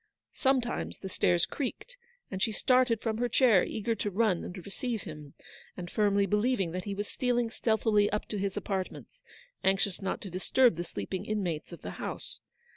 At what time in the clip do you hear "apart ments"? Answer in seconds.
8.57-9.21